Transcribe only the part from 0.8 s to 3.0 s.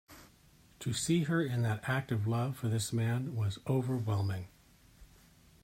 see her in that act of love for this